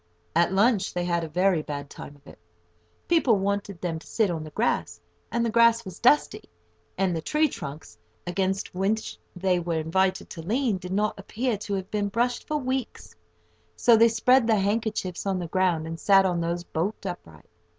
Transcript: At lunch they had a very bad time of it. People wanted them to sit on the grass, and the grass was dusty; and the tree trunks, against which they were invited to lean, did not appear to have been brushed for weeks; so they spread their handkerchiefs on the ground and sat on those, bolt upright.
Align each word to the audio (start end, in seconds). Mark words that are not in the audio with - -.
At 0.35 0.51
lunch 0.51 0.95
they 0.95 1.05
had 1.05 1.23
a 1.23 1.29
very 1.29 1.61
bad 1.61 1.87
time 1.87 2.15
of 2.15 2.25
it. 2.25 2.39
People 3.07 3.37
wanted 3.37 3.79
them 3.79 3.99
to 3.99 4.07
sit 4.07 4.31
on 4.31 4.43
the 4.43 4.49
grass, 4.49 4.99
and 5.31 5.45
the 5.45 5.51
grass 5.51 5.85
was 5.85 5.99
dusty; 5.99 6.45
and 6.97 7.15
the 7.15 7.21
tree 7.21 7.47
trunks, 7.47 7.99
against 8.25 8.73
which 8.73 9.19
they 9.35 9.59
were 9.59 9.77
invited 9.77 10.27
to 10.31 10.41
lean, 10.41 10.79
did 10.79 10.91
not 10.91 11.19
appear 11.19 11.55
to 11.59 11.75
have 11.75 11.91
been 11.91 12.09
brushed 12.09 12.47
for 12.47 12.57
weeks; 12.57 13.13
so 13.75 13.95
they 13.95 14.07
spread 14.09 14.47
their 14.47 14.59
handkerchiefs 14.59 15.27
on 15.27 15.37
the 15.37 15.45
ground 15.45 15.85
and 15.85 15.99
sat 15.99 16.25
on 16.25 16.41
those, 16.41 16.63
bolt 16.63 17.05
upright. 17.05 17.45